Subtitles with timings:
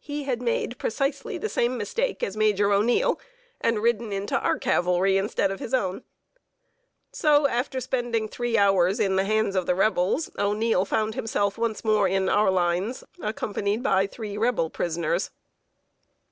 [0.00, 3.20] He had made precisely the same mistake as Major O'Neil,
[3.60, 6.02] and ridden into our cavalry instead of his own.
[7.12, 11.84] So, after spending three hours in the hands of the Rebels, O'Neil found himself once
[11.84, 15.30] more in our lines, accompanied by three Rebel prisoners.